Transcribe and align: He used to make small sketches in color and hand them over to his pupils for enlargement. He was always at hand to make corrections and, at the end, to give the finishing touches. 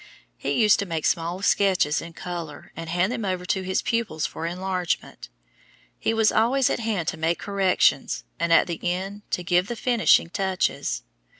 He 0.35 0.49
used 0.53 0.79
to 0.79 0.87
make 0.87 1.05
small 1.05 1.43
sketches 1.43 2.01
in 2.01 2.13
color 2.13 2.71
and 2.75 2.89
hand 2.89 3.11
them 3.11 3.23
over 3.23 3.45
to 3.45 3.61
his 3.61 3.83
pupils 3.83 4.25
for 4.25 4.47
enlargement. 4.47 5.29
He 5.99 6.11
was 6.11 6.31
always 6.31 6.71
at 6.71 6.79
hand 6.79 7.07
to 7.09 7.17
make 7.17 7.37
corrections 7.37 8.23
and, 8.39 8.51
at 8.51 8.65
the 8.65 8.79
end, 8.91 9.21
to 9.29 9.43
give 9.43 9.67
the 9.67 9.75
finishing 9.75 10.31
touches. 10.31 11.03